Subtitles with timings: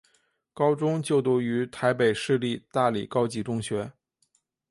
[0.51, 3.93] 高中就读于台北市立大理高级中学。